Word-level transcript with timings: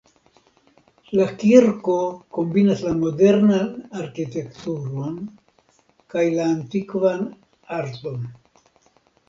La 1.17 1.25
kirko 1.43 1.97
kombinas 2.37 2.81
la 2.87 2.95
modernan 3.03 3.69
arkitekturon 4.01 5.15
kaj 6.17 6.27
la 6.41 6.51
antikvan 6.57 7.25
arton. 7.81 8.29